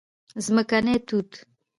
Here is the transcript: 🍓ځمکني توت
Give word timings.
🍓ځمکني 0.31 0.95
توت 1.07 1.31